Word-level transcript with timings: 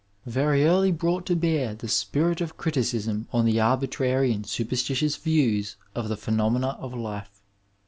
1), 0.23 0.33
very 0.33 0.65
early 0.65 0.91
brought 0.91 1.27
to 1.27 1.35
bear 1.35 1.75
the 1.75 1.87
spirit 1.87 2.41
of 2.41 2.57
criticism 2.57 3.27
on 3.31 3.45
the 3.45 3.59
arbitrary 3.59 4.31
and 4.31 4.47
superstitious 4.47 5.15
views 5.15 5.75
of 5.93 6.09
the 6.09 6.17
phenomena 6.17 6.69
of 6.79 6.95
life. 6.95 7.43